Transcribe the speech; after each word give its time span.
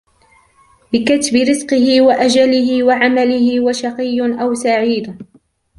بِكَتْبِ 0.93 1.35
رِزْقِهِ 1.49 2.01
وَأَجَلِهِ 2.01 2.83
وَعَمَلِهِ 2.83 3.61
وَشَقِيٌّ 3.61 4.21
أوْ 4.41 4.53
سَعِيدٌ. 4.53 5.17